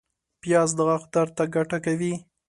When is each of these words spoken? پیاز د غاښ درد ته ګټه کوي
پیاز 0.41 0.69
د 0.77 0.79
غاښ 0.87 1.03
درد 1.13 1.31
ته 1.37 1.43
ګټه 1.55 1.77
کوي 1.85 2.13